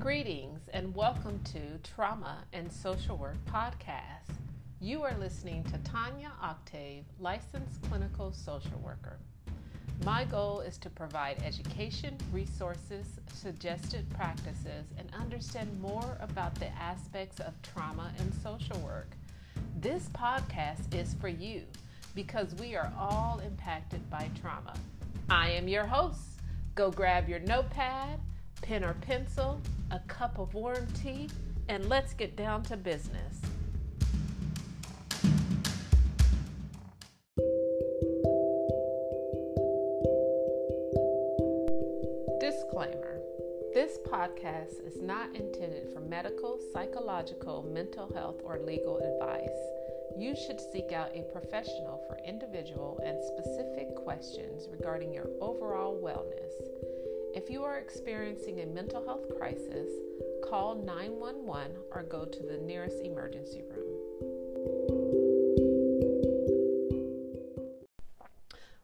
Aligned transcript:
Greetings 0.00 0.62
and 0.72 0.94
welcome 0.94 1.38
to 1.52 1.60
Trauma 1.82 2.38
and 2.54 2.72
Social 2.72 3.18
Work 3.18 3.36
Podcast. 3.44 4.34
You 4.80 5.02
are 5.02 5.14
listening 5.18 5.62
to 5.64 5.76
Tanya 5.90 6.32
Octave, 6.40 7.04
licensed 7.18 7.82
clinical 7.82 8.32
social 8.32 8.78
worker. 8.82 9.18
My 10.06 10.24
goal 10.24 10.60
is 10.60 10.78
to 10.78 10.88
provide 10.88 11.42
education, 11.44 12.16
resources, 12.32 13.04
suggested 13.34 14.08
practices, 14.08 14.86
and 14.96 15.06
understand 15.20 15.78
more 15.82 16.16
about 16.22 16.54
the 16.54 16.68
aspects 16.78 17.38
of 17.38 17.60
trauma 17.60 18.10
and 18.18 18.32
social 18.42 18.78
work. 18.78 19.10
This 19.82 20.08
podcast 20.14 20.94
is 20.94 21.12
for 21.20 21.28
you 21.28 21.64
because 22.14 22.54
we 22.54 22.74
are 22.74 22.90
all 22.98 23.42
impacted 23.46 24.08
by 24.08 24.30
trauma. 24.40 24.72
I 25.28 25.50
am 25.50 25.68
your 25.68 25.84
host. 25.84 26.40
Go 26.74 26.90
grab 26.90 27.28
your 27.28 27.40
notepad, 27.40 28.18
pen 28.62 28.82
or 28.82 28.94
pencil, 28.94 29.60
a 29.90 29.98
cup 30.06 30.38
of 30.38 30.54
warm 30.54 30.86
tea, 31.02 31.28
and 31.68 31.88
let's 31.88 32.14
get 32.14 32.36
down 32.36 32.62
to 32.64 32.76
business. 32.76 33.40
Disclaimer 42.40 43.20
This 43.74 43.98
podcast 44.06 44.86
is 44.86 45.00
not 45.00 45.34
intended 45.34 45.92
for 45.92 46.00
medical, 46.00 46.58
psychological, 46.72 47.62
mental 47.62 48.12
health, 48.12 48.40
or 48.44 48.60
legal 48.60 48.98
advice. 48.98 49.48
You 50.16 50.34
should 50.36 50.60
seek 50.60 50.92
out 50.92 51.14
a 51.14 51.22
professional 51.32 52.04
for 52.06 52.18
individual 52.26 53.00
and 53.04 53.18
specific 53.22 53.94
questions 53.96 54.68
regarding 54.70 55.12
your 55.12 55.28
overall 55.40 56.00
wellness. 56.00 56.99
If 57.50 57.54
you 57.54 57.64
are 57.64 57.78
experiencing 57.78 58.60
a 58.60 58.66
mental 58.66 59.04
health 59.04 59.36
crisis, 59.36 59.90
call 60.48 60.76
911 60.76 61.72
or 61.90 62.04
go 62.04 62.24
to 62.24 62.42
the 62.44 62.58
nearest 62.58 63.02
emergency 63.02 63.64
room. 63.68 63.98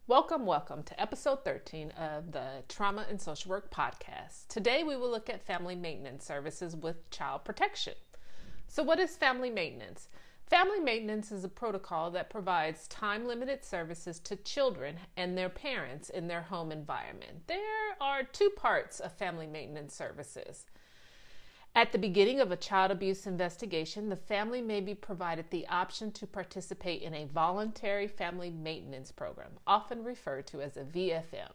Welcome, 0.09 0.47
welcome 0.47 0.83
to 0.83 1.01
episode 1.01 1.45
13 1.45 1.93
of 1.93 2.33
the 2.33 2.65
Trauma 2.69 3.07
and 3.09 3.21
Social 3.21 3.51
Work 3.51 3.73
Podcast. 3.73 4.49
Today 4.49 4.83
we 4.83 4.97
will 4.97 5.13
look 5.13 5.31
at 5.31 5.47
family 5.47 5.77
maintenance 5.77 6.27
services 6.27 6.75
with 6.75 7.09
child 7.11 7.45
protection. 7.45 7.95
So, 8.67 8.83
what 8.83 8.99
is 8.99 9.15
family 9.15 9.49
maintenance? 9.49 10.09
Family 10.47 10.79
maintenance 10.79 11.33
is 11.33 11.43
a 11.43 11.49
protocol 11.49 12.13
that 12.13 12.31
provides 12.31 12.87
time 12.87 13.27
limited 13.27 13.65
services 13.65 14.21
to 14.21 14.37
children 14.37 14.97
and 15.17 15.37
their 15.37 15.49
parents 15.49 16.09
in 16.09 16.29
their 16.29 16.43
home 16.43 16.71
environment. 16.71 17.49
There 17.49 17.97
are 18.01 18.23
two 18.23 18.51
parts 18.51 19.01
of 19.01 19.13
family 19.13 19.49
maintenance 19.49 19.93
services. 19.93 20.67
At 21.75 21.91
the 21.91 21.99
beginning 21.99 22.39
of 22.39 22.53
a 22.53 22.57
child 22.57 22.93
abuse 22.93 23.27
investigation, 23.27 24.09
the 24.09 24.15
family 24.15 24.63
may 24.63 24.81
be 24.81 24.95
provided 24.95 25.51
the 25.51 25.67
option 25.67 26.13
to 26.13 26.29
participate 26.29 27.03
in 27.03 27.13
a 27.13 27.27
voluntary 27.27 28.07
family 28.07 28.51
maintenance 28.51 29.11
program, 29.11 29.51
often 29.67 30.05
referred 30.05 30.47
to 30.47 30.63
as 30.63 30.77
a 30.77 30.85
VFM. 30.85 31.51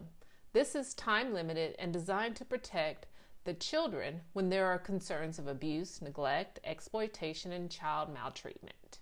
This 0.52 0.76
is 0.76 0.94
time 0.94 1.34
limited 1.34 1.76
and 1.80 1.94
designed 1.94 2.36
to 2.36 2.46
protect 2.46 3.08
the 3.44 3.54
children 3.54 4.22
when 4.34 4.50
there 4.50 4.68
are 4.68 4.78
concerns 4.78 5.40
of 5.40 5.48
abuse, 5.48 6.02
neglect, 6.02 6.60
exploitation, 6.64 7.52
and 7.52 7.72
child 7.72 8.14
maltreatment. 8.14 9.00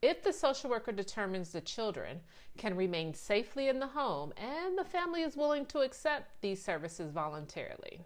If 0.00 0.22
the 0.24 0.32
social 0.32 0.68
worker 0.68 0.90
determines 0.90 1.52
the 1.52 1.60
children 1.60 2.20
can 2.58 2.76
remain 2.76 3.14
safely 3.14 3.68
in 3.68 3.78
the 3.78 3.86
home 3.86 4.32
and 4.36 4.76
the 4.76 4.84
family 4.84 5.22
is 5.22 5.36
willing 5.36 5.64
to 5.66 5.78
accept 5.78 6.40
these 6.40 6.60
services 6.60 7.12
voluntarily. 7.12 8.00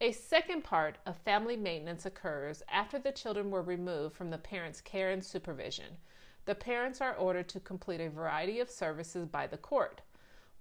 A 0.00 0.12
second 0.12 0.62
part 0.62 0.98
of 1.06 1.16
family 1.16 1.56
maintenance 1.56 2.06
occurs 2.06 2.62
after 2.68 3.00
the 3.00 3.10
children 3.10 3.50
were 3.50 3.62
removed 3.62 4.14
from 4.14 4.30
the 4.30 4.38
parents' 4.38 4.80
care 4.80 5.10
and 5.10 5.24
supervision. 5.24 5.96
The 6.44 6.54
parents 6.54 7.00
are 7.00 7.16
ordered 7.16 7.48
to 7.48 7.60
complete 7.60 8.00
a 8.00 8.10
variety 8.10 8.60
of 8.60 8.70
services 8.70 9.26
by 9.26 9.46
the 9.48 9.56
court. 9.56 10.02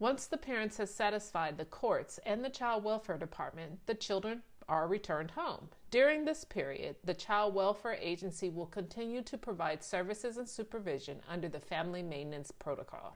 Once 0.03 0.25
the 0.25 0.35
parents 0.35 0.75
have 0.75 0.89
satisfied 0.89 1.57
the 1.57 1.63
courts 1.63 2.19
and 2.25 2.43
the 2.43 2.49
child 2.49 2.83
welfare 2.83 3.17
department, 3.17 3.79
the 3.85 3.95
children 3.95 4.41
are 4.67 4.85
returned 4.85 5.31
home. 5.31 5.69
During 5.91 6.25
this 6.25 6.43
period, 6.43 6.97
the 7.05 7.13
Child 7.13 7.55
Welfare 7.55 7.97
Agency 8.01 8.49
will 8.49 8.65
continue 8.65 9.21
to 9.21 9.37
provide 9.37 9.81
services 9.81 10.35
and 10.35 10.49
supervision 10.49 11.21
under 11.29 11.47
the 11.47 11.61
Family 11.61 12.03
Maintenance 12.03 12.51
Protocol. 12.51 13.15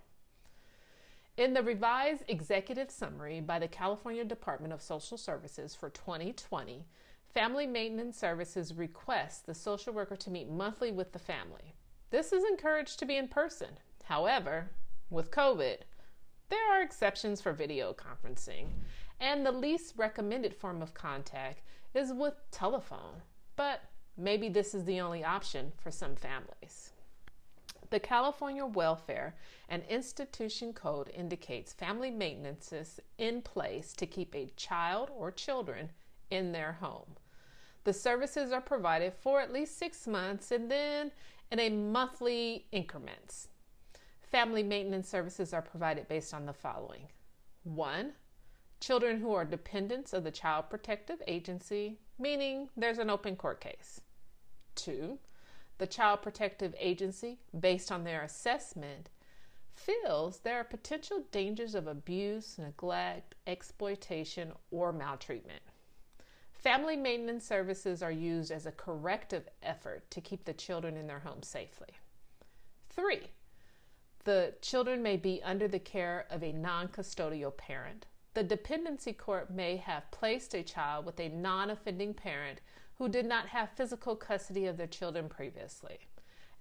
In 1.36 1.54
the 1.54 1.62
revised 1.62 2.24
executive 2.30 2.90
summary 2.90 3.42
by 3.42 3.60
the 3.60 3.68
California 3.68 4.24
Department 4.24 4.72
of 4.72 4.82
Social 4.82 5.18
Services 5.18 5.76
for 5.76 5.90
2020, 5.90 6.86
Family 7.34 7.68
Maintenance 7.68 8.18
Services 8.18 8.74
requests 8.74 9.42
the 9.42 9.54
social 9.54 9.92
worker 9.92 10.16
to 10.16 10.32
meet 10.32 10.50
monthly 10.50 10.94
with 10.94 11.12
the 11.12 11.20
family. 11.20 11.76
This 12.12 12.32
is 12.32 12.46
encouraged 12.46 12.98
to 13.00 13.06
be 13.06 13.18
in 13.18 13.28
person. 13.28 13.72
However, 14.06 14.72
with 15.10 15.32
COVID, 15.32 15.80
there 16.50 16.74
are 16.74 16.82
exceptions 16.82 17.42
for 17.42 17.54
video 17.54 17.94
conferencing, 17.94 18.68
and 19.20 19.46
the 19.46 19.52
least 19.52 19.94
recommended 19.98 20.54
form 20.54 20.82
of 20.82 20.94
contact 20.94 21.62
is 21.94 22.14
with 22.14 22.36
telephone. 22.52 23.22
But 23.56 23.82
maybe 24.18 24.50
this 24.50 24.74
is 24.74 24.86
the 24.86 25.00
only 25.00 25.24
option 25.24 25.72
for 25.78 25.92
some 25.92 26.16
families. 26.16 26.92
The 27.90 28.00
California 28.00 28.66
Welfare 28.66 29.36
and 29.70 29.84
Institution 29.90 30.74
Code 30.74 31.10
indicates 31.14 31.72
family 31.72 32.12
maintenance 32.12 32.74
is 32.74 33.00
in 33.18 33.42
place 33.42 33.94
to 33.94 34.06
keep 34.06 34.36
a 34.36 34.52
child 34.58 35.10
or 35.16 35.32
children 35.32 35.90
in 36.30 36.52
their 36.52 36.74
home. 36.74 37.16
The 37.86 37.94
services 37.94 38.52
are 38.52 38.62
provided 38.62 39.14
for 39.14 39.40
at 39.40 39.54
least 39.54 39.78
six 39.78 40.06
months 40.06 40.52
and 40.52 40.70
then 40.70 41.12
in 41.50 41.60
a 41.60 41.70
monthly 41.70 42.66
increments. 42.74 43.48
Family 44.32 44.62
maintenance 44.62 45.08
services 45.08 45.54
are 45.54 45.62
provided 45.62 46.08
based 46.08 46.34
on 46.34 46.46
the 46.46 46.54
following 46.54 47.08
one, 47.64 48.14
children 48.80 49.20
who 49.20 49.34
are 49.34 49.46
dependents 49.46 50.14
of 50.14 50.24
the 50.24 50.32
Child 50.32 50.70
Protective 50.70 51.22
Agency, 51.28 51.98
meaning 52.20 52.70
there's 52.78 52.98
an 52.98 53.10
open 53.10 53.36
court 53.36 53.60
case. 53.60 54.02
Two, 54.76 55.18
the 55.78 55.88
Child 55.88 56.22
Protective 56.22 56.74
Agency, 56.80 57.40
based 57.60 57.92
on 57.92 58.04
their 58.04 58.22
assessment, 58.24 59.10
feels 59.74 60.40
there 60.40 60.58
are 60.58 60.64
potential 60.64 61.24
dangers 61.32 61.76
of 61.76 61.88
abuse, 61.88 62.58
neglect, 62.58 63.36
exploitation, 63.46 64.52
or 64.72 64.92
maltreatment. 64.92 65.62
Family 66.52 66.96
maintenance 66.96 67.46
services 67.46 68.02
are 68.02 68.12
used 68.12 68.52
as 68.52 68.66
a 68.66 68.72
corrective 68.72 69.48
effort 69.62 70.10
to 70.12 70.22
keep 70.22 70.46
the 70.46 70.54
children 70.54 70.98
in 70.98 71.08
their 71.08 71.20
home 71.20 71.44
safely. 71.44 71.90
Three, 72.90 73.30
the 74.28 74.54
children 74.62 75.02
may 75.02 75.16
be 75.16 75.42
under 75.42 75.70
the 75.70 75.80
care 75.80 76.26
of 76.30 76.44
a 76.44 76.52
non 76.52 76.90
custodial 76.90 77.56
parent. 77.56 78.08
The 78.34 78.44
dependency 78.44 79.14
court 79.14 79.50
may 79.50 79.78
have 79.78 80.12
placed 80.12 80.54
a 80.54 80.64
child 80.64 81.06
with 81.06 81.18
a 81.22 81.30
non 81.30 81.70
offending 81.70 82.14
parent 82.14 82.60
who 82.96 83.08
did 83.08 83.26
not 83.26 83.48
have 83.48 83.70
physical 83.70 84.18
custody 84.18 84.66
of 84.66 84.76
their 84.76 84.86
children 84.86 85.30
previously. 85.30 86.00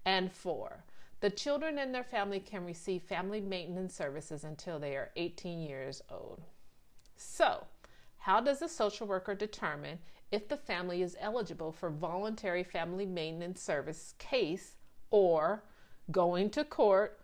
And 0.04 0.30
four, 0.30 0.84
the 1.18 1.28
children 1.28 1.76
and 1.78 1.92
their 1.92 2.04
family 2.04 2.38
can 2.38 2.64
receive 2.64 3.02
family 3.02 3.40
maintenance 3.40 3.96
services 3.96 4.44
until 4.44 4.78
they 4.78 4.94
are 4.94 5.10
18 5.16 5.60
years 5.60 6.02
old. 6.08 6.42
So, 7.16 7.64
how 8.18 8.40
does 8.40 8.62
a 8.62 8.68
social 8.68 9.08
worker 9.08 9.34
determine 9.34 9.98
if 10.30 10.46
the 10.46 10.56
family 10.56 11.02
is 11.02 11.16
eligible 11.18 11.72
for 11.72 11.90
voluntary 11.90 12.62
family 12.62 13.06
maintenance 13.06 13.60
service 13.60 14.14
case 14.18 14.76
or 15.10 15.64
going 16.12 16.48
to 16.50 16.62
court 16.62 17.18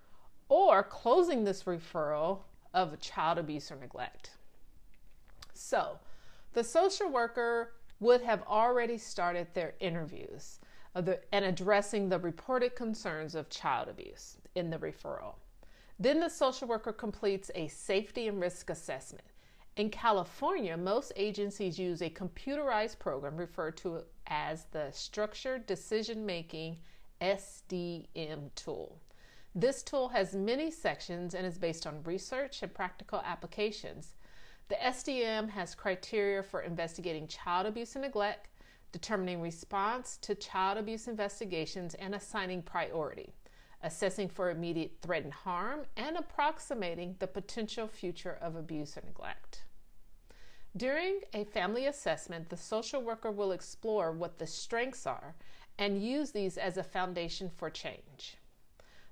or 0.53 0.83
closing 0.83 1.45
this 1.45 1.63
referral 1.63 2.41
of 2.75 3.01
child 3.01 3.39
abuse 3.39 3.73
or 3.73 3.77
neglect. 3.77 4.33
So, 5.55 5.99
the 6.53 6.63
social 6.63 7.09
worker 7.09 7.73
would 8.01 8.21
have 8.21 8.43
already 8.43 8.99
started 8.99 9.47
their 9.55 9.73
interviews 9.81 10.59
uh, 10.95 11.03
and 11.33 11.47
addressing 11.47 12.11
the 12.11 12.19
reported 12.19 12.77
concerns 12.77 13.35
of 13.35 13.49
child 13.49 13.89
abuse 13.89 14.37
in 14.55 14.69
the 14.69 14.77
referral. 14.77 15.37
Then 15.99 16.21
the 16.21 16.29
social 16.29 16.69
worker 16.69 16.93
completes 16.93 17.51
a 17.55 17.69
safety 17.69 18.29
and 18.29 18.39
risk 18.39 18.69
assessment. 18.69 19.25
In 19.77 19.89
California, 19.89 20.77
most 20.77 21.13
agencies 21.17 21.79
use 21.79 22.03
a 22.03 22.11
computerized 22.11 22.99
program 22.99 23.39
referred 23.39 23.79
to 23.79 24.03
as 24.27 24.67
the 24.73 24.91
Structured 24.91 25.65
Decision 25.65 26.27
Making 26.27 26.77
SDM 27.23 28.55
tool. 28.55 29.01
This 29.55 29.83
tool 29.83 30.09
has 30.09 30.35
many 30.35 30.71
sections 30.71 31.35
and 31.35 31.47
is 31.47 31.59
based 31.59 31.87
on 31.87 32.03
research 32.05 32.63
and 32.63 32.73
practical 32.73 33.21
applications. 33.23 34.15
The 34.69 34.77
SDM 34.77 35.51
has 35.51 35.75
criteria 35.75 36.43
for 36.43 36.63
investigating 36.63 37.29
child 37.29 37.67
abuse 37.67 37.95
and 37.95 38.03
neglect, 38.03 38.49
determining 38.93 39.43
response 39.43 40.17
to 40.23 40.35
child 40.35 40.79
abuse 40.79 41.07
investigations, 41.07 41.95
and 41.95 42.15
assigning 42.15 42.63
priority, 42.63 43.35
assessing 43.83 44.31
for 44.31 44.49
immediate 44.49 44.93
threat 45.03 45.25
and 45.25 45.35
harm, 45.35 45.83
and 45.99 46.17
approximating 46.17 47.17
the 47.19 47.27
potential 47.27 47.87
future 47.87 48.39
of 48.41 48.57
abuse 48.57 48.97
or 48.97 49.03
neglect. 49.05 49.65
During 50.75 51.21
a 51.35 51.45
family 51.45 51.85
assessment, 51.85 52.49
the 52.49 52.57
social 52.57 53.03
worker 53.03 53.31
will 53.31 53.53
explore 53.53 54.13
what 54.13 54.39
the 54.39 54.47
strengths 54.47 55.07
are 55.07 55.35
and 55.79 56.03
use 56.03 56.31
these 56.31 56.57
as 56.57 56.79
a 56.79 56.83
foundation 56.83 57.51
for 57.51 57.69
change. 57.69 58.39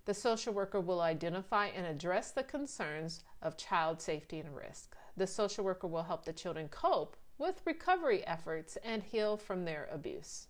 The 0.06 0.14
social 0.14 0.52
worker 0.52 0.80
will 0.80 1.00
identify 1.00 1.66
and 1.66 1.86
address 1.86 2.30
the 2.30 2.42
concerns 2.42 3.22
of 3.42 3.56
child 3.56 4.00
safety 4.00 4.38
and 4.38 4.54
risk. 4.54 4.96
The 5.16 5.26
social 5.26 5.64
worker 5.64 5.86
will 5.86 6.04
help 6.04 6.24
the 6.24 6.32
children 6.32 6.68
cope 6.68 7.16
with 7.38 7.62
recovery 7.64 8.26
efforts 8.26 8.76
and 8.82 9.02
heal 9.02 9.36
from 9.36 9.64
their 9.64 9.88
abuse. 9.92 10.48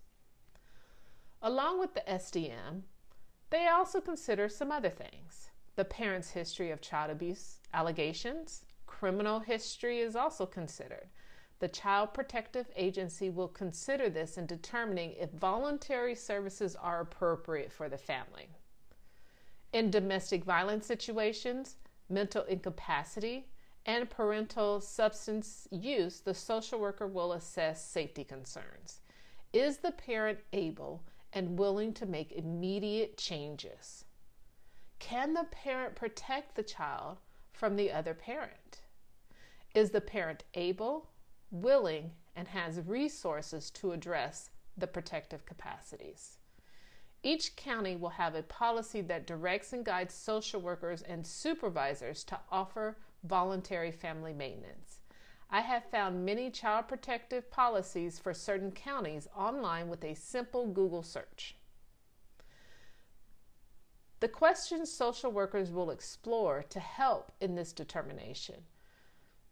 Along 1.43 1.81
with 1.81 1.95
the 1.95 2.03
SDM, 2.09 2.83
they 3.51 3.67
also 3.67 4.01
consider 4.01 4.49
some 4.49 4.71
other 4.71 4.91
things. 4.91 5.51
The 5.77 5.85
parent's 5.85 6.31
history 6.31 6.71
of 6.71 6.81
child 6.81 7.11
abuse 7.11 7.61
allegations, 7.73 8.65
criminal 8.87 9.41
history 9.41 10.01
is 10.01 10.17
also 10.17 10.47
considered. 10.47 11.09
The 11.61 11.69
Child 11.69 12.15
Protective 12.15 12.71
Agency 12.77 13.31
will 13.31 13.49
consider 13.49 14.09
this 14.09 14.39
in 14.39 14.47
determining 14.47 15.13
if 15.13 15.31
voluntary 15.31 16.15
services 16.15 16.75
are 16.77 17.01
appropriate 17.01 17.71
for 17.71 17.89
the 17.89 17.99
family. 17.99 18.49
In 19.73 19.91
domestic 19.91 20.45
violence 20.45 20.87
situations, 20.87 21.77
mental 22.09 22.43
incapacity, 22.45 23.47
and 23.87 24.11
parental 24.11 24.81
substance 24.81 25.69
use, 25.71 26.21
the 26.21 26.35
social 26.35 26.81
worker 26.81 27.07
will 27.07 27.33
assess 27.33 27.85
safety 27.89 28.25
concerns. 28.25 29.01
Is 29.53 29.79
the 29.79 29.93
parent 29.93 30.41
able 30.53 31.05
and 31.33 31.59
willing 31.59 31.95
to 31.95 32.07
make 32.07 32.33
immediate 32.33 33.17
changes? 33.17 34.05
Can 34.99 35.35
the 35.35 35.47
parent 35.51 35.95
protect 35.95 36.57
the 36.57 36.63
child 36.63 37.19
from 37.53 37.77
the 37.77 37.93
other 37.93 38.13
parent? 38.13 38.83
Is 39.75 39.91
the 39.91 40.01
parent 40.01 40.45
able, 40.55 41.11
willing, 41.53 42.11
and 42.35 42.49
has 42.49 42.81
resources 42.81 43.71
to 43.71 43.93
address 43.93 44.51
the 44.77 44.89
protective 44.89 45.47
capacities? 45.47 46.40
Each 47.23 47.55
county 47.55 47.97
will 47.97 48.11
have 48.11 48.35
a 48.35 48.43
policy 48.43 49.03
that 49.03 49.27
directs 49.27 49.73
and 49.73 49.85
guides 49.85 50.15
social 50.15 50.61
workers 50.61 51.03
and 51.03 51.27
supervisors 51.27 52.25
to 52.25 52.39
offer 52.51 52.97
voluntary 53.25 53.91
family 53.91 54.33
maintenance. 54.33 55.01
I 55.51 55.61
have 55.61 55.85
found 55.91 56.25
many 56.25 56.51
child 56.51 56.89
protective 56.89 57.51
policies 57.51 58.19
for 58.19 58.33
certain 58.33 58.73
counties 58.73 59.29
online 59.37 59.89
with 59.89 60.05
a 60.05 60.15
simple 60.15 60.67
Google 60.67 61.03
search. 61.03 61.57
The 64.21 64.29
questions 64.29 64.93
social 64.93 65.33
workers 65.33 65.71
will 65.71 65.91
explore 65.91 66.63
to 66.71 66.81
help 66.81 67.33
in 67.41 67.55
this 67.55 67.73
determination 67.73 68.65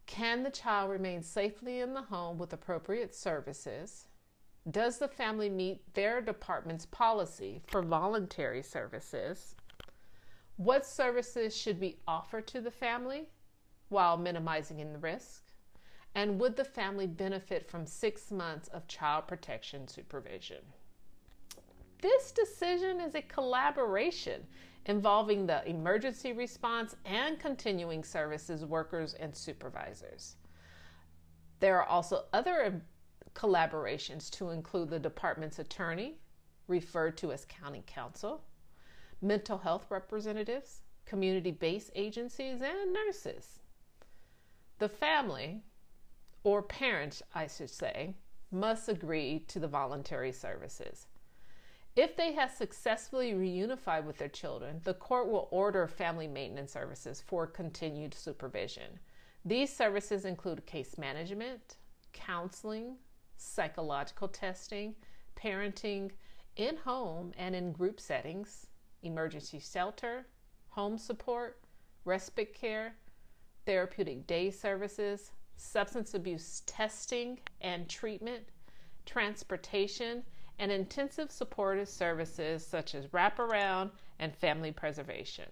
can 0.09 0.43
the 0.43 0.50
child 0.50 0.91
remain 0.91 1.23
safely 1.23 1.81
in 1.81 1.93
the 1.93 2.03
home 2.03 2.38
with 2.38 2.55
appropriate 2.55 3.15
services? 3.15 4.07
Does 4.70 4.99
the 4.99 5.09
family 5.09 5.49
meet 5.49 5.94
their 5.94 6.20
department's 6.20 6.85
policy 6.87 7.62
for 7.69 7.82
voluntary 7.82 8.62
services? 8.62 9.55
What 10.56 10.85
services 10.85 11.56
should 11.56 11.81
be 11.81 12.00
offered 12.06 12.47
to 12.49 12.61
the 12.61 12.70
family 12.70 13.29
while 13.88 14.17
minimizing 14.17 14.93
the 14.93 14.99
risk? 14.99 15.44
And 16.15 16.38
would 16.41 16.56
the 16.56 16.65
family 16.65 17.06
benefit 17.06 17.70
from 17.70 17.87
six 17.87 18.31
months 18.31 18.69
of 18.69 18.88
child 18.88 19.26
protection 19.26 19.88
supervision? 19.88 20.59
This 22.03 22.32
decision 22.32 23.00
is 23.00 23.15
a 23.15 23.23
collaboration 23.23 24.47
involving 24.87 25.47
the 25.47 25.67
emergency 25.69 26.32
response 26.32 26.97
and 27.05 27.38
continuing 27.38 28.05
services 28.05 28.65
workers 28.65 29.15
and 29.15 29.35
supervisors. 29.35 30.37
There 31.61 31.76
are 31.76 31.87
also 31.87 32.25
other 32.32 32.82
collaborations 33.38 34.29
to 34.31 34.50
include 34.50 34.90
the 34.90 34.99
department's 34.99 35.61
attorney, 35.61 36.17
referred 36.67 37.17
to 37.17 37.32
as 37.32 37.46
county 37.46 37.85
counsel, 37.87 38.43
mental 39.23 39.58
health 39.58 39.87
representatives, 39.90 40.81
community 41.06 41.52
based 41.52 41.93
agencies, 41.94 42.61
and 42.61 42.93
nurses. 42.93 43.61
The 44.79 44.88
family, 44.88 45.62
or 46.43 46.62
parents, 46.62 47.23
I 47.35 47.46
should 47.46 47.70
say, 47.70 48.14
must 48.50 48.88
agree 48.88 49.44
to 49.49 49.61
the 49.61 49.69
voluntary 49.69 50.32
services. 50.32 51.06
If 51.96 52.17
they 52.17 52.32
have 52.32 52.50
successfully 52.50 53.32
reunified 53.32 54.05
with 54.05 54.19
their 54.19 54.29
children, 54.29 54.81
the 54.84 54.94
court 54.94 55.29
will 55.29 55.49
order 55.50 55.87
family 55.87 56.29
maintenance 56.29 56.73
services 56.73 57.23
for 57.26 57.46
continued 57.46 58.14
supervision. 58.14 58.99
These 59.44 59.75
services 59.75 60.25
include 60.25 60.67
case 60.67 60.99
management, 60.99 61.76
counseling, 62.12 62.96
psychological 63.38 64.29
testing, 64.29 64.94
parenting 65.37 66.11
in 66.56 66.76
home 66.76 67.32
and 67.38 67.55
in 67.55 67.73
group 67.73 68.00
settings, 68.00 68.67
emergency 69.02 69.61
shelter, 69.61 70.26
home 70.69 70.99
support, 70.99 71.61
respite 72.05 72.52
care, 72.52 72.94
therapeutic 73.64 74.26
day 74.26 74.50
services, 74.50 75.31
substance 75.56 76.14
abuse 76.14 76.62
testing 76.67 77.38
and 77.61 77.88
treatment, 77.88 78.43
transportation, 79.06 80.23
and 80.58 80.73
intensive 80.73 81.31
supportive 81.31 81.88
services 81.88 82.67
such 82.67 82.94
as 82.94 83.06
wraparound 83.08 83.91
and 84.19 84.34
family 84.34 84.73
preservation. 84.73 85.49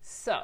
So, 0.00 0.42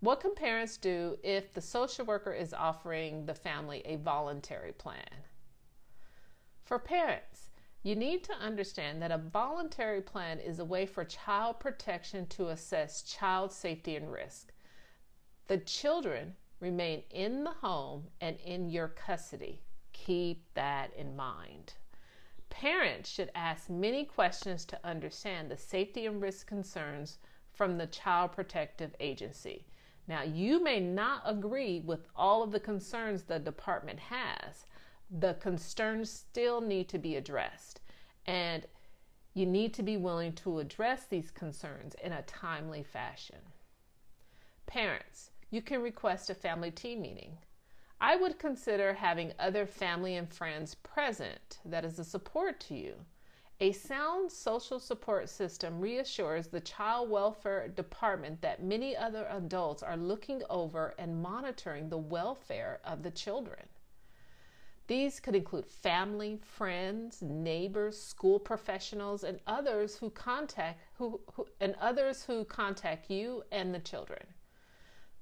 what 0.00 0.20
can 0.20 0.34
parents 0.34 0.78
do 0.78 1.18
if 1.22 1.52
the 1.52 1.60
social 1.60 2.06
worker 2.06 2.32
is 2.32 2.54
offering 2.54 3.26
the 3.26 3.34
family 3.34 3.82
a 3.84 3.96
voluntary 3.96 4.72
plan? 4.72 5.04
For 6.70 6.78
parents, 6.78 7.50
you 7.82 7.96
need 7.96 8.22
to 8.22 8.32
understand 8.32 9.02
that 9.02 9.10
a 9.10 9.18
voluntary 9.18 10.00
plan 10.00 10.38
is 10.38 10.60
a 10.60 10.64
way 10.64 10.86
for 10.86 11.04
child 11.04 11.58
protection 11.58 12.26
to 12.26 12.50
assess 12.50 13.02
child 13.02 13.50
safety 13.50 13.96
and 13.96 14.12
risk. 14.12 14.52
The 15.48 15.58
children 15.58 16.36
remain 16.60 17.02
in 17.10 17.42
the 17.42 17.50
home 17.50 18.04
and 18.20 18.36
in 18.44 18.70
your 18.70 18.86
custody. 18.86 19.62
Keep 19.92 20.44
that 20.54 20.94
in 20.94 21.16
mind. 21.16 21.72
Parents 22.50 23.10
should 23.10 23.32
ask 23.34 23.68
many 23.68 24.04
questions 24.04 24.64
to 24.66 24.78
understand 24.86 25.50
the 25.50 25.56
safety 25.56 26.06
and 26.06 26.22
risk 26.22 26.46
concerns 26.46 27.18
from 27.50 27.78
the 27.78 27.88
Child 27.88 28.30
Protective 28.30 28.94
Agency. 29.00 29.66
Now, 30.06 30.22
you 30.22 30.62
may 30.62 30.78
not 30.78 31.22
agree 31.24 31.80
with 31.80 32.06
all 32.14 32.44
of 32.44 32.52
the 32.52 32.60
concerns 32.60 33.24
the 33.24 33.40
department 33.40 33.98
has, 33.98 34.66
the 35.10 35.34
concerns 35.34 36.10
still 36.10 36.60
need 36.60 36.88
to 36.88 36.98
be 36.98 37.16
addressed. 37.16 37.80
And 38.26 38.66
you 39.34 39.46
need 39.46 39.74
to 39.74 39.82
be 39.82 39.96
willing 39.96 40.32
to 40.34 40.58
address 40.58 41.06
these 41.06 41.30
concerns 41.30 41.94
in 42.02 42.12
a 42.12 42.22
timely 42.22 42.82
fashion. 42.82 43.38
Parents, 44.66 45.30
you 45.50 45.62
can 45.62 45.82
request 45.82 46.30
a 46.30 46.34
family 46.34 46.70
team 46.70 47.00
meeting. 47.00 47.38
I 48.00 48.16
would 48.16 48.38
consider 48.38 48.94
having 48.94 49.32
other 49.38 49.66
family 49.66 50.16
and 50.16 50.32
friends 50.32 50.74
present 50.74 51.58
that 51.64 51.84
is 51.84 51.98
a 51.98 52.04
support 52.04 52.60
to 52.60 52.74
you. 52.74 52.94
A 53.60 53.72
sound 53.72 54.32
social 54.32 54.80
support 54.80 55.28
system 55.28 55.80
reassures 55.80 56.46
the 56.46 56.60
child 56.60 57.10
welfare 57.10 57.68
department 57.68 58.40
that 58.40 58.62
many 58.62 58.96
other 58.96 59.26
adults 59.30 59.82
are 59.82 59.98
looking 59.98 60.42
over 60.48 60.94
and 60.98 61.20
monitoring 61.20 61.88
the 61.88 61.98
welfare 61.98 62.80
of 62.84 63.02
the 63.02 63.10
children. 63.10 63.68
These 64.90 65.20
could 65.20 65.36
include 65.36 65.66
family, 65.66 66.40
friends, 66.42 67.22
neighbors, 67.22 67.96
school 67.96 68.40
professionals, 68.40 69.22
and 69.22 69.38
others 69.46 69.94
who 69.94 70.10
contact 70.10 70.80
who, 70.94 71.20
who, 71.32 71.46
and 71.60 71.76
others 71.80 72.24
who 72.24 72.44
contact 72.44 73.08
you 73.08 73.44
and 73.52 73.72
the 73.72 73.78
children. 73.78 74.26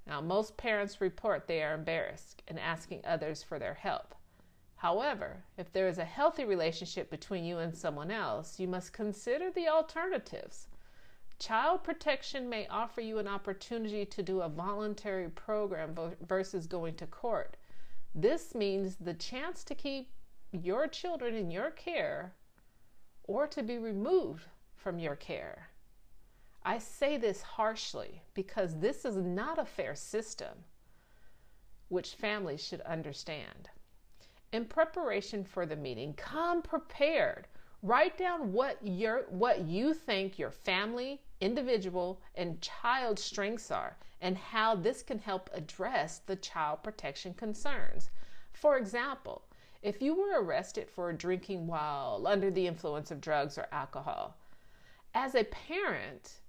Now, 0.07 0.23
most 0.23 0.57
parents 0.57 1.03
report 1.03 1.47
they 1.47 1.63
are 1.63 1.75
embarrassed 1.75 2.43
in 2.49 2.59
asking 2.59 3.03
others 3.05 3.43
for 3.43 3.59
their 3.59 3.75
help. 3.75 4.15
However, 4.77 5.45
if 5.59 5.71
there 5.71 5.87
is 5.87 5.99
a 5.99 6.05
healthy 6.07 6.47
relationship 6.47 7.11
between 7.11 7.45
you 7.45 7.59
and 7.59 7.77
someone 7.77 8.11
else, 8.11 8.59
you 8.59 8.69
must 8.69 8.95
consider 8.95 9.51
the 9.51 9.69
alternatives. 9.69 10.69
Child 11.39 11.85
protection 11.85 12.49
may 12.49 12.67
offer 12.69 13.03
you 13.03 13.19
an 13.19 13.29
opportunity 13.29 14.07
to 14.07 14.23
do 14.23 14.41
a 14.41 14.49
voluntary 14.49 15.29
program 15.29 15.95
versus 16.27 16.67
going 16.67 16.95
to 16.95 17.07
court 17.07 17.58
this 18.15 18.55
means 18.55 18.97
the 18.97 19.15
chance 19.15 19.65
to 19.65 19.75
keep 19.75 20.11
your 20.53 20.87
children 20.89 21.35
in 21.35 21.51
your 21.51 21.71
care 21.71 22.33
or 23.25 23.47
to 23.47 23.63
be 23.63 23.79
removed 23.79 24.45
from 24.77 24.99
your 24.99 25.17
care. 25.17 25.69
I 26.65 26.79
say 26.79 27.17
this 27.17 27.43
harshly 27.43 28.23
because 28.35 28.79
this 28.79 29.05
is 29.05 29.17
not 29.17 29.59
a 29.59 29.65
fair 29.65 29.95
system, 29.95 30.65
which 31.89 32.15
families 32.15 32.65
should 32.65 32.81
understand. 32.83 33.71
In 34.53 34.65
preparation 34.65 35.45
for 35.45 35.67
the 35.67 35.77
meeting, 35.77 36.15
come 36.15 36.63
prepared. 36.63 37.49
Write 37.83 38.19
down 38.19 38.53
what 38.53 38.79
your 38.83 39.27
what 39.29 39.61
you 39.61 39.95
think 39.95 40.37
your 40.37 40.51
family, 40.51 41.23
individual, 41.41 42.21
and 42.35 42.61
child 42.61 43.21
strengths 43.21 43.71
are 43.71 43.97
and 44.21 44.37
how 44.37 44.75
this 44.75 45.01
can 45.03 45.21
help 45.21 45.49
address 45.53 46.19
the 46.19 46.35
child 46.35 46.83
protection 46.83 47.35
concerns. 47.35 48.11
For 48.53 48.77
example, 48.77 49.43
if 49.81 50.03
you 50.03 50.15
were 50.17 50.43
arrested 50.43 50.91
for 50.91 51.13
drinking 51.13 51.69
while 51.69 52.27
under 52.27 52.51
the 52.51 52.67
influence 52.67 53.13
of 53.13 53.21
drugs 53.21 53.57
or 53.57 53.69
alcohol, 53.71 54.37
as 55.15 55.37
a 55.37 55.45
parent, 55.45 56.41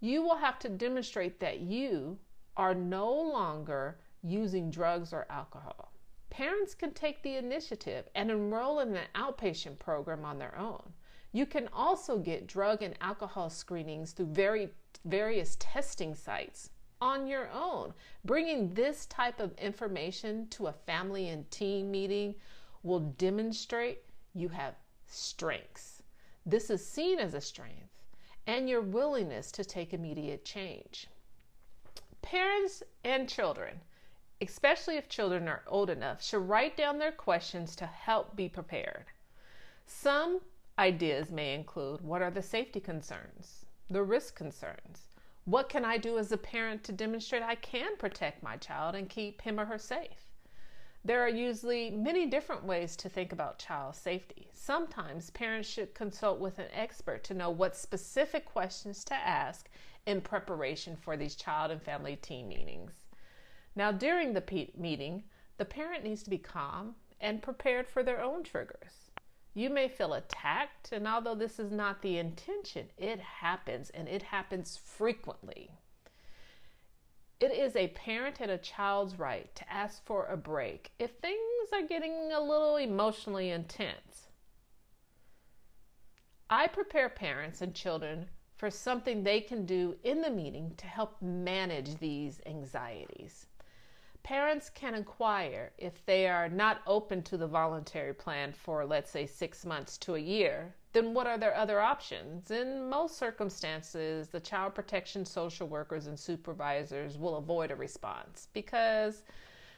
you 0.00 0.22
will 0.22 0.36
have 0.36 0.58
to 0.60 0.70
demonstrate 0.70 1.38
that 1.40 1.60
you 1.60 2.18
are 2.56 2.74
no 2.74 3.12
longer 3.12 3.98
using 4.22 4.70
drugs 4.70 5.12
or 5.12 5.26
alcohol. 5.28 5.92
Parents 6.38 6.72
can 6.72 6.92
take 6.92 7.20
the 7.24 7.34
initiative 7.34 8.08
and 8.14 8.30
enroll 8.30 8.78
in 8.78 8.94
an 8.94 9.08
outpatient 9.16 9.76
program 9.80 10.24
on 10.24 10.38
their 10.38 10.56
own. 10.56 10.92
You 11.32 11.46
can 11.46 11.68
also 11.72 12.16
get 12.16 12.46
drug 12.46 12.80
and 12.80 12.94
alcohol 13.00 13.50
screenings 13.50 14.12
through 14.12 14.26
very, 14.26 14.68
various 15.04 15.56
testing 15.58 16.14
sites 16.14 16.70
on 17.00 17.26
your 17.26 17.50
own. 17.50 17.92
Bringing 18.24 18.72
this 18.72 19.06
type 19.06 19.40
of 19.40 19.52
information 19.58 20.46
to 20.50 20.68
a 20.68 20.72
family 20.72 21.30
and 21.30 21.50
team 21.50 21.90
meeting 21.90 22.36
will 22.84 23.00
demonstrate 23.00 24.04
you 24.32 24.48
have 24.48 24.76
strengths. 25.08 26.04
This 26.46 26.70
is 26.70 26.86
seen 26.86 27.18
as 27.18 27.34
a 27.34 27.40
strength 27.40 28.04
and 28.46 28.68
your 28.68 28.82
willingness 28.82 29.50
to 29.50 29.64
take 29.64 29.92
immediate 29.92 30.44
change. 30.44 31.08
Parents 32.22 32.84
and 33.02 33.28
children, 33.28 33.80
especially 34.40 34.96
if 34.96 35.08
children 35.08 35.48
are 35.48 35.62
old 35.66 35.90
enough, 35.90 36.22
should 36.22 36.48
write 36.48 36.76
down 36.76 36.98
their 36.98 37.12
questions 37.12 37.74
to 37.76 37.86
help 37.86 38.36
be 38.36 38.48
prepared. 38.48 39.06
Some 39.86 40.40
ideas 40.78 41.30
may 41.30 41.54
include 41.54 42.02
what 42.02 42.22
are 42.22 42.30
the 42.30 42.42
safety 42.42 42.80
concerns, 42.80 43.64
the 43.88 44.02
risk 44.02 44.36
concerns, 44.36 45.08
what 45.48 45.70
can 45.70 45.82
I 45.82 45.96
do 45.96 46.18
as 46.18 46.30
a 46.30 46.36
parent 46.36 46.84
to 46.84 46.92
demonstrate 46.92 47.42
I 47.42 47.54
can 47.54 47.96
protect 47.96 48.42
my 48.42 48.58
child 48.58 48.94
and 48.94 49.08
keep 49.08 49.40
him 49.40 49.58
or 49.58 49.64
her 49.64 49.78
safe? 49.78 50.28
There 51.02 51.22
are 51.22 51.28
usually 51.30 51.88
many 51.88 52.26
different 52.26 52.64
ways 52.64 52.96
to 52.96 53.08
think 53.08 53.32
about 53.32 53.58
child 53.58 53.96
safety. 53.96 54.50
Sometimes 54.52 55.30
parents 55.30 55.66
should 55.66 55.94
consult 55.94 56.38
with 56.38 56.58
an 56.58 56.68
expert 56.74 57.24
to 57.24 57.32
know 57.32 57.48
what 57.48 57.76
specific 57.76 58.44
questions 58.44 59.04
to 59.04 59.14
ask 59.14 59.70
in 60.04 60.20
preparation 60.20 60.96
for 60.96 61.16
these 61.16 61.34
child 61.34 61.70
and 61.70 61.82
family 61.82 62.16
team 62.16 62.48
meetings. 62.48 63.07
Now, 63.78 63.92
during 63.92 64.32
the 64.32 64.40
pe- 64.40 64.72
meeting, 64.76 65.22
the 65.56 65.64
parent 65.64 66.02
needs 66.02 66.24
to 66.24 66.30
be 66.30 66.36
calm 66.36 66.96
and 67.20 67.40
prepared 67.40 67.86
for 67.86 68.02
their 68.02 68.20
own 68.20 68.42
triggers. 68.42 69.12
You 69.54 69.70
may 69.70 69.88
feel 69.88 70.14
attacked, 70.14 70.90
and 70.90 71.06
although 71.06 71.36
this 71.36 71.60
is 71.60 71.70
not 71.70 72.02
the 72.02 72.18
intention, 72.18 72.88
it 72.98 73.20
happens 73.20 73.90
and 73.90 74.08
it 74.08 74.24
happens 74.24 74.76
frequently. 74.76 75.70
It 77.38 77.52
is 77.52 77.76
a 77.76 77.86
parent 77.86 78.40
and 78.40 78.50
a 78.50 78.58
child's 78.58 79.16
right 79.16 79.54
to 79.54 79.72
ask 79.72 80.04
for 80.04 80.26
a 80.26 80.36
break 80.36 80.90
if 80.98 81.12
things 81.12 81.68
are 81.72 81.86
getting 81.86 82.32
a 82.32 82.40
little 82.40 82.78
emotionally 82.78 83.50
intense. 83.50 84.26
I 86.50 86.66
prepare 86.66 87.08
parents 87.08 87.62
and 87.62 87.76
children 87.76 88.28
for 88.56 88.72
something 88.72 89.22
they 89.22 89.40
can 89.40 89.66
do 89.66 89.94
in 90.02 90.20
the 90.20 90.30
meeting 90.30 90.74
to 90.78 90.86
help 90.88 91.22
manage 91.22 91.98
these 91.98 92.40
anxieties. 92.44 93.46
Parents 94.28 94.68
can 94.68 94.94
inquire 94.94 95.72
if 95.78 96.04
they 96.04 96.28
are 96.28 96.50
not 96.50 96.82
open 96.86 97.22
to 97.22 97.38
the 97.38 97.46
voluntary 97.46 98.12
plan 98.12 98.52
for, 98.52 98.84
let's 98.84 99.10
say, 99.10 99.24
six 99.24 99.64
months 99.64 99.96
to 99.96 100.16
a 100.16 100.18
year. 100.18 100.74
Then, 100.92 101.14
what 101.14 101.26
are 101.26 101.38
their 101.38 101.54
other 101.54 101.80
options? 101.80 102.50
In 102.50 102.90
most 102.90 103.16
circumstances, 103.16 104.28
the 104.28 104.38
child 104.38 104.74
protection 104.74 105.24
social 105.24 105.66
workers 105.66 106.08
and 106.08 106.20
supervisors 106.20 107.16
will 107.16 107.36
avoid 107.36 107.70
a 107.70 107.74
response 107.74 108.48
because 108.52 109.22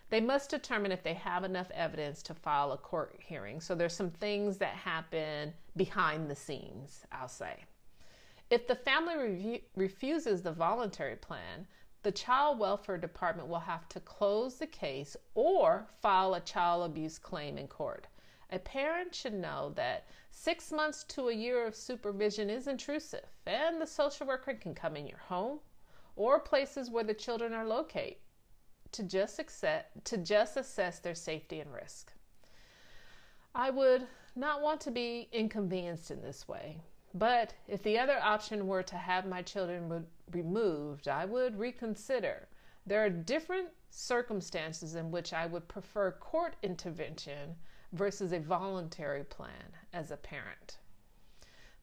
they 0.09 0.21
must 0.21 0.51
determine 0.51 0.91
if 0.91 1.05
they 1.05 1.15
have 1.15 1.45
enough 1.45 1.71
evidence 1.73 2.21
to 2.25 2.35
file 2.35 2.73
a 2.73 2.77
court 2.77 3.15
hearing. 3.21 3.61
So, 3.61 3.77
there's 3.77 3.95
some 3.95 4.11
things 4.11 4.57
that 4.57 4.75
happen 4.75 5.55
behind 5.77 6.29
the 6.29 6.35
scenes, 6.35 7.07
I'll 7.13 7.29
say. 7.29 7.67
If 8.51 8.67
the 8.67 8.75
family 8.75 9.63
refuses 9.77 10.43
the 10.43 10.51
voluntary 10.51 11.15
plan, 11.15 11.69
the 12.03 12.13
Child 12.13 12.59
Welfare 12.59 12.97
Department 12.97 13.49
will 13.49 13.61
have 13.61 13.89
to 13.91 14.01
close 14.01 14.55
the 14.57 14.67
case 14.67 15.17
or 15.35 15.87
file 16.01 16.35
a 16.35 16.41
child 16.41 16.91
abuse 16.91 17.19
claim 17.19 17.59
in 17.59 17.69
court. 17.69 18.07
A 18.51 18.59
parent 18.59 19.15
should 19.15 19.35
know 19.35 19.73
that 19.77 20.07
six 20.31 20.73
months 20.73 21.05
to 21.05 21.29
a 21.29 21.35
year 21.35 21.67
of 21.67 21.77
supervision 21.77 22.49
is 22.49 22.67
intrusive, 22.67 23.27
and 23.47 23.81
the 23.81 23.87
social 23.87 24.27
worker 24.27 24.55
can 24.55 24.75
come 24.75 24.97
in 24.97 25.07
your 25.07 25.19
home 25.19 25.61
or 26.17 26.41
places 26.41 26.91
where 26.91 27.05
the 27.05 27.15
children 27.15 27.53
are 27.53 27.67
located 27.67 28.17
to 28.93 29.03
just, 29.05 29.39
accept, 29.39 30.05
to 30.05 30.17
just 30.17 30.57
assess 30.57 30.99
their 30.99 31.15
safety 31.15 31.61
and 31.61 31.73
risk. 31.73 32.13
I 33.55 33.71
would 33.71 34.07
not 34.35 34.63
want 34.63 34.81
to 34.83 34.91
be 34.91 35.29
inconvenienced 35.33 36.11
in 36.11 36.23
this 36.23 36.49
way, 36.49 36.79
but 37.15 37.55
if 37.67 37.83
the 37.83 37.99
other 37.99 38.19
option 38.23 38.67
were 38.67 38.83
to 38.83 38.97
have 38.97 39.27
my 39.27 39.43
children 39.43 39.89
re- 39.89 40.03
removed, 40.33 41.09
I 41.09 41.25
would 41.25 41.59
reconsider. 41.59 42.49
There 42.87 43.05
are 43.05 43.11
different 43.11 43.69
circumstances 43.91 44.95
in 44.95 45.11
which 45.11 45.33
I 45.33 45.47
would 45.47 45.67
prefer 45.69 46.13
court 46.13 46.57
intervention 46.63 47.57
versus 47.93 48.33
a 48.33 48.39
voluntary 48.39 49.25
plan 49.25 49.75
as 49.93 50.11
a 50.11 50.17
parent. 50.17 50.79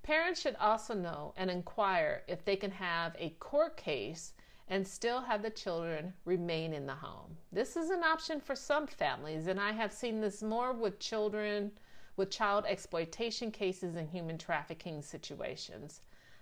Parents 0.04 0.40
should 0.40 0.56
also 0.56 0.94
know 0.94 1.34
and 1.36 1.52
inquire 1.52 2.24
if 2.28 2.46
they 2.46 2.56
can 2.56 2.72
have 2.72 3.14
a 3.20 3.32
court 3.32 3.76
case 3.76 4.34
and 4.70 4.88
still 4.88 5.22
have 5.22 5.42
the 5.42 5.50
children 5.50 6.14
remain 6.24 6.74
in 6.74 6.86
the 6.86 6.96
home. 6.96 7.38
This 7.52 7.76
is 7.76 7.90
an 7.90 8.04
option 8.04 8.40
for 8.40 8.56
some 8.56 8.88
families, 8.88 9.48
and 9.48 9.60
I 9.60 9.72
have 9.74 9.92
seen 9.92 10.22
this 10.22 10.42
more 10.42 10.74
with 10.74 11.00
children 11.00 11.72
with 12.18 12.30
child 12.32 12.66
exploitation 12.68 13.52
cases 13.52 13.96
and 13.96 14.10
human 14.10 14.38
trafficking 14.38 15.02
situations. 15.02 16.02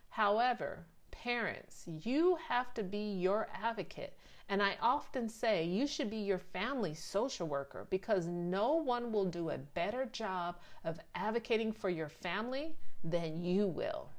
However, 0.09 0.85
parents, 1.11 1.83
you 1.87 2.37
have 2.47 2.73
to 2.73 2.83
be 2.83 3.13
your 3.13 3.47
advocate. 3.53 4.17
And 4.47 4.61
I 4.61 4.77
often 4.81 5.27
say 5.27 5.65
you 5.65 5.87
should 5.87 6.09
be 6.09 6.17
your 6.17 6.39
family's 6.39 7.03
social 7.03 7.47
worker 7.47 7.87
because 7.89 8.27
no 8.27 8.73
one 8.75 9.11
will 9.11 9.25
do 9.25 9.49
a 9.49 9.57
better 9.57 10.05
job 10.05 10.57
of 10.83 10.99
advocating 11.15 11.71
for 11.71 11.89
your 11.89 12.09
family 12.09 12.75
than 13.03 13.43
you 13.43 13.67
will. 13.67 14.09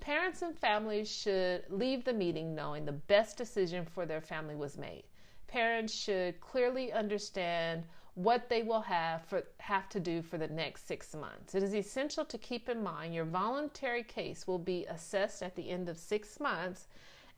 Parents 0.00 0.42
and 0.42 0.58
families 0.58 1.10
should 1.10 1.64
leave 1.68 2.04
the 2.04 2.12
meeting 2.12 2.54
knowing 2.54 2.84
the 2.84 2.92
best 2.92 3.36
decision 3.36 3.84
for 3.84 4.06
their 4.06 4.20
family 4.20 4.56
was 4.56 4.78
made. 4.78 5.04
Parents 5.46 5.94
should 5.94 6.40
clearly 6.40 6.92
understand 6.92 7.84
what 8.22 8.48
they 8.50 8.62
will 8.62 8.82
have 8.82 9.22
for 9.24 9.42
have 9.58 9.88
to 9.88 9.98
do 9.98 10.20
for 10.20 10.36
the 10.36 10.48
next 10.48 10.86
6 10.86 11.14
months. 11.14 11.54
It 11.54 11.62
is 11.62 11.74
essential 11.74 12.24
to 12.26 12.38
keep 12.38 12.68
in 12.68 12.82
mind 12.82 13.14
your 13.14 13.24
voluntary 13.24 14.02
case 14.02 14.46
will 14.46 14.58
be 14.58 14.84
assessed 14.86 15.42
at 15.42 15.56
the 15.56 15.70
end 15.70 15.88
of 15.88 15.96
6 15.96 16.40
months 16.40 16.88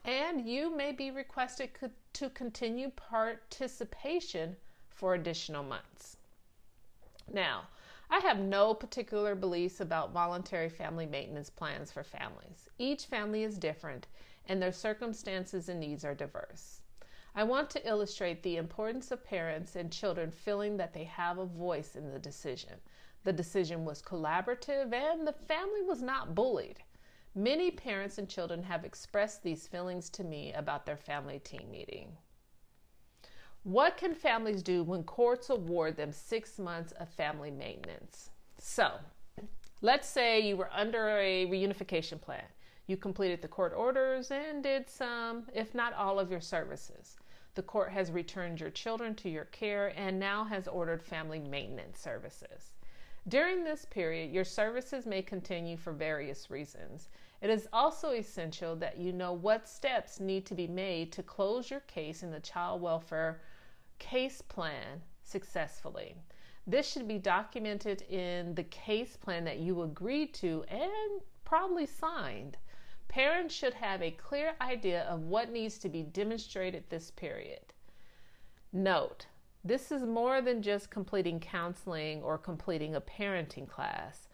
and 0.04 0.48
you 0.48 0.74
may 0.76 0.90
be 0.90 1.10
requested 1.10 1.70
to 2.12 2.30
continue 2.30 2.90
participation 2.90 4.56
for 4.90 5.14
additional 5.14 5.62
months. 5.62 6.16
Now, 7.32 7.68
I 8.10 8.18
have 8.18 8.40
no 8.40 8.74
particular 8.74 9.34
beliefs 9.34 9.80
about 9.80 10.12
voluntary 10.12 10.68
family 10.68 11.06
maintenance 11.06 11.48
plans 11.48 11.92
for 11.92 12.02
families. 12.02 12.68
Each 12.78 13.06
family 13.06 13.44
is 13.44 13.56
different 13.56 14.08
and 14.48 14.60
their 14.60 14.72
circumstances 14.72 15.68
and 15.68 15.78
needs 15.78 16.04
are 16.04 16.14
diverse. 16.14 16.81
I 17.34 17.44
want 17.44 17.70
to 17.70 17.88
illustrate 17.88 18.42
the 18.42 18.58
importance 18.58 19.10
of 19.10 19.24
parents 19.24 19.74
and 19.76 19.90
children 19.90 20.30
feeling 20.30 20.76
that 20.76 20.92
they 20.92 21.04
have 21.04 21.38
a 21.38 21.46
voice 21.46 21.96
in 21.96 22.12
the 22.12 22.18
decision. 22.18 22.74
The 23.24 23.32
decision 23.32 23.86
was 23.86 24.02
collaborative 24.02 24.92
and 24.92 25.26
the 25.26 25.32
family 25.32 25.82
was 25.82 26.02
not 26.02 26.34
bullied. 26.34 26.80
Many 27.34 27.70
parents 27.70 28.18
and 28.18 28.28
children 28.28 28.62
have 28.64 28.84
expressed 28.84 29.42
these 29.42 29.66
feelings 29.66 30.10
to 30.10 30.24
me 30.24 30.52
about 30.52 30.84
their 30.84 30.98
family 30.98 31.38
team 31.38 31.70
meeting. 31.70 32.18
What 33.62 33.96
can 33.96 34.14
families 34.14 34.62
do 34.62 34.82
when 34.82 35.04
courts 35.04 35.48
award 35.48 35.96
them 35.96 36.12
six 36.12 36.58
months 36.58 36.92
of 36.92 37.08
family 37.08 37.50
maintenance? 37.50 38.28
So, 38.58 38.90
let's 39.80 40.08
say 40.08 40.40
you 40.40 40.58
were 40.58 40.70
under 40.72 41.16
a 41.18 41.46
reunification 41.46 42.20
plan. 42.20 42.44
You 42.86 42.98
completed 42.98 43.40
the 43.40 43.48
court 43.48 43.72
orders 43.74 44.30
and 44.30 44.62
did 44.62 44.90
some, 44.90 45.46
if 45.54 45.74
not 45.74 45.94
all, 45.94 46.18
of 46.18 46.30
your 46.30 46.40
services. 46.40 47.16
The 47.54 47.62
court 47.62 47.90
has 47.92 48.10
returned 48.10 48.60
your 48.60 48.70
children 48.70 49.14
to 49.16 49.28
your 49.28 49.44
care 49.44 49.92
and 49.96 50.18
now 50.18 50.44
has 50.44 50.66
ordered 50.66 51.02
family 51.02 51.38
maintenance 51.38 52.00
services. 52.00 52.72
During 53.28 53.62
this 53.62 53.84
period, 53.84 54.32
your 54.32 54.44
services 54.44 55.06
may 55.06 55.22
continue 55.22 55.76
for 55.76 55.92
various 55.92 56.50
reasons. 56.50 57.08
It 57.40 57.50
is 57.50 57.68
also 57.72 58.10
essential 58.10 58.74
that 58.76 58.98
you 58.98 59.12
know 59.12 59.32
what 59.32 59.68
steps 59.68 60.18
need 60.18 60.46
to 60.46 60.54
be 60.54 60.66
made 60.66 61.12
to 61.12 61.22
close 61.22 61.70
your 61.70 61.80
case 61.80 62.22
in 62.22 62.30
the 62.30 62.40
child 62.40 62.80
welfare 62.80 63.42
case 63.98 64.40
plan 64.40 65.02
successfully. 65.22 66.16
This 66.66 66.90
should 66.90 67.06
be 67.06 67.18
documented 67.18 68.02
in 68.02 68.54
the 68.54 68.64
case 68.64 69.16
plan 69.16 69.44
that 69.44 69.58
you 69.58 69.82
agreed 69.82 70.32
to 70.34 70.64
and 70.68 71.20
probably 71.44 71.86
signed. 71.86 72.56
Parents 73.12 73.54
should 73.54 73.74
have 73.74 74.00
a 74.00 74.10
clear 74.10 74.54
idea 74.58 75.02
of 75.02 75.24
what 75.24 75.52
needs 75.52 75.76
to 75.80 75.90
be 75.90 76.02
demonstrated 76.02 76.84
this 76.88 77.10
period. 77.10 77.74
Note, 78.72 79.26
This 79.62 79.92
is 79.92 80.02
more 80.02 80.40
than 80.40 80.62
just 80.62 80.88
completing 80.88 81.38
counseling 81.38 82.22
or 82.22 82.38
completing 82.38 82.94
a 82.94 83.02
parenting 83.02 83.68
class. 83.68 84.28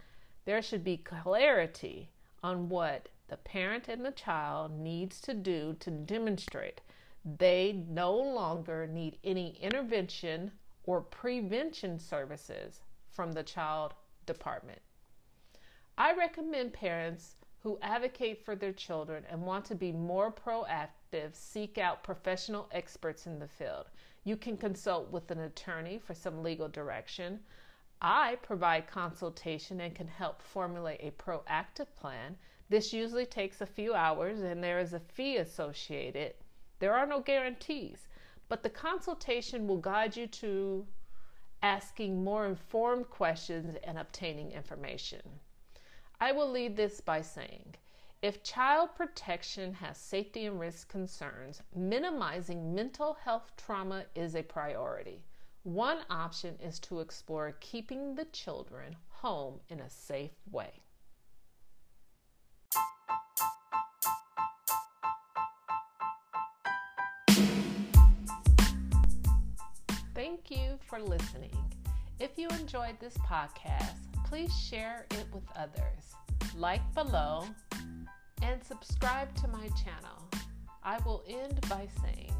There 0.44 0.62
should 0.62 0.84
be 0.84 0.96
clarity 0.96 2.08
on 2.40 2.68
what 2.68 3.08
the 3.26 3.36
parent 3.38 3.88
and 3.88 4.04
the 4.04 4.12
child 4.12 4.70
needs 4.70 5.20
to 5.22 5.34
do 5.34 5.74
to 5.80 5.90
demonstrate 5.90 6.80
they 7.24 7.84
no 7.88 8.14
longer 8.14 8.86
need 8.86 9.18
any 9.24 9.58
intervention 9.60 10.52
or 10.84 11.00
prevention 11.00 11.98
services 11.98 12.84
from 13.10 13.32
the 13.32 13.42
child 13.42 13.94
department. 14.24 14.80
I 15.98 16.14
recommend 16.14 16.72
parents 16.72 17.34
who 17.62 17.78
advocate 17.82 18.44
for 18.44 18.54
their 18.54 18.72
children 18.72 19.24
and 19.28 19.42
want 19.42 19.64
to 19.64 19.74
be 19.74 19.92
more 19.92 20.32
proactive 20.32 21.34
seek 21.34 21.78
out 21.78 22.02
professional 22.02 22.68
experts 22.72 23.26
in 23.26 23.38
the 23.38 23.48
field. 23.48 23.86
You 24.24 24.36
can 24.36 24.56
consult 24.56 25.10
with 25.10 25.30
an 25.30 25.40
attorney 25.40 25.98
for 25.98 26.14
some 26.14 26.42
legal 26.42 26.68
direction. 26.68 27.40
I 28.00 28.36
provide 28.42 28.86
consultation 28.86 29.80
and 29.80 29.94
can 29.94 30.06
help 30.06 30.40
formulate 30.40 31.00
a 31.02 31.10
proactive 31.10 31.92
plan. 31.96 32.36
This 32.68 32.92
usually 32.92 33.26
takes 33.26 33.60
a 33.60 33.66
few 33.66 33.94
hours 33.94 34.40
and 34.40 34.62
there 34.62 34.78
is 34.78 34.92
a 34.92 35.00
fee 35.00 35.38
associated. 35.38 36.34
There 36.78 36.94
are 36.94 37.06
no 37.06 37.20
guarantees, 37.20 38.06
but 38.48 38.62
the 38.62 38.70
consultation 38.70 39.66
will 39.66 39.78
guide 39.78 40.16
you 40.16 40.26
to 40.26 40.86
asking 41.62 42.22
more 42.22 42.46
informed 42.46 43.10
questions 43.10 43.76
and 43.82 43.98
obtaining 43.98 44.52
information. 44.52 45.22
I 46.20 46.32
will 46.32 46.50
lead 46.50 46.76
this 46.76 47.00
by 47.00 47.22
saying 47.22 47.76
if 48.22 48.42
child 48.42 48.90
protection 48.96 49.72
has 49.74 49.96
safety 49.96 50.46
and 50.46 50.58
risk 50.58 50.88
concerns, 50.88 51.62
minimizing 51.76 52.74
mental 52.74 53.16
health 53.22 53.52
trauma 53.56 54.04
is 54.16 54.34
a 54.34 54.42
priority. 54.42 55.22
One 55.62 55.98
option 56.10 56.56
is 56.60 56.80
to 56.80 56.98
explore 56.98 57.56
keeping 57.60 58.16
the 58.16 58.24
children 58.26 58.96
home 59.08 59.60
in 59.68 59.78
a 59.78 59.88
safe 59.88 60.32
way. 60.50 60.82
Thank 70.16 70.50
you 70.50 70.80
for 70.88 70.98
listening. 71.00 71.56
If 72.18 72.36
you 72.36 72.48
enjoyed 72.48 72.98
this 72.98 73.16
podcast, 73.18 74.07
please 74.28 74.54
share 74.54 75.06
it 75.12 75.26
with 75.32 75.44
others. 75.56 76.14
Like 76.54 76.82
below 76.94 77.46
and 78.42 78.62
subscribe 78.62 79.34
to 79.36 79.48
my 79.48 79.68
channel. 79.68 80.28
I 80.84 80.98
will 81.06 81.24
end 81.26 81.58
by 81.68 81.88
saying 82.02 82.34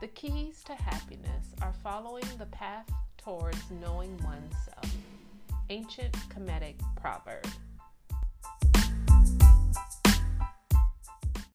the 0.00 0.08
keys 0.08 0.62
to 0.64 0.74
happiness 0.74 1.54
are 1.60 1.74
following 1.82 2.24
the 2.38 2.46
path 2.46 2.90
towards 3.18 3.70
knowing 3.70 4.16
oneself. 4.24 4.96
Ancient 5.68 6.12
Kemetic 6.30 6.76
proverb. 6.96 7.46